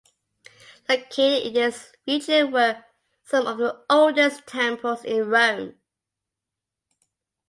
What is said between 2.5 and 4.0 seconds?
were some of the